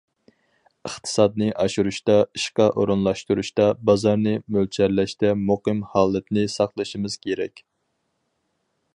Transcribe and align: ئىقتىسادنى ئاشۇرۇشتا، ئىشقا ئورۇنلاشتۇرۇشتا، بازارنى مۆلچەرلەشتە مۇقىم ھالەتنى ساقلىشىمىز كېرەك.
ئىقتىسادنى 0.89 1.49
ئاشۇرۇشتا، 1.63 2.15
ئىشقا 2.39 2.65
ئورۇنلاشتۇرۇشتا، 2.83 3.67
بازارنى 3.89 4.33
مۆلچەرلەشتە 4.57 5.33
مۇقىم 5.43 5.83
ھالەتنى 5.91 6.47
ساقلىشىمىز 6.55 7.19
كېرەك. 7.27 7.63